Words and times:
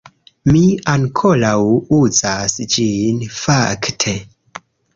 Mi 0.53 0.61
ankoraŭ 0.93 1.59
uzas 1.99 2.57
ĝin 2.77 3.23
fakte 3.39 4.19